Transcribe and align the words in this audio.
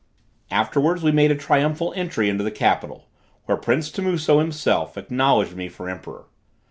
Afterwards 0.49 1.03
we 1.03 1.11
made 1.11 1.29
a 1.29 1.35
triumphal 1.35 1.93
entry 1.95 2.27
into 2.27 2.43
the 2.43 2.49
capital, 2.49 3.07
where 3.45 3.55
prince 3.55 3.91
Timuso, 3.91 4.39
himself 4.39 4.97
acknowledged 4.97 5.55
me 5.55 5.69
for 5.69 5.87
emperor. 5.89 6.25